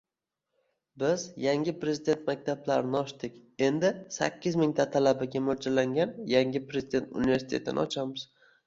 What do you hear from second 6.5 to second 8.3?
prezident universitetini ochamiz.